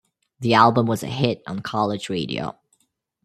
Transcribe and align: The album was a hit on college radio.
The 0.39 0.55
album 0.55 0.87
was 0.87 1.03
a 1.03 1.07
hit 1.07 1.43
on 1.45 1.59
college 1.59 2.09
radio. 2.09 2.57